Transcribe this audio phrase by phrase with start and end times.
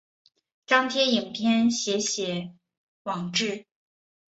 [0.65, 2.55] 张贴影片写写
[3.03, 3.67] 网志